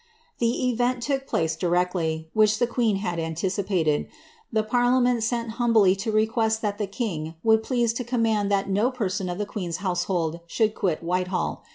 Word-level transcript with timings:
The 0.39 0.67
event 0.71 1.03
took 1.03 1.27
place 1.27 1.55
directly, 1.55 2.27
which 2.33 2.57
the 2.57 2.65
queen 2.65 2.95
had 2.95 3.19
anticipated: 3.19 4.07
the 4.51 4.63
parliament 4.63 5.23
sent 5.23 5.51
humbly 5.61 5.95
to 5.97 6.11
request 6.11 6.63
tliat 6.63 6.79
the 6.79 6.87
king 6.87 7.35
would 7.43 7.61
please 7.61 7.93
to 7.93 8.03
com 8.03 8.23
iDand 8.23 8.49
that 8.49 8.67
no 8.67 8.89
person 8.89 9.29
of 9.29 9.37
the 9.37 9.45
queen's 9.45 9.77
household 9.77 10.39
should 10.47 10.73
quit 10.73 11.03
Whitehall. 11.03 11.63